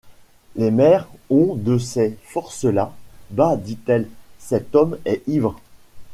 [0.55, 2.91] Les mères ont de ces forces-là.—
[3.29, 3.55] Bah!
[3.55, 5.59] dit-elle, cet homme est ivre.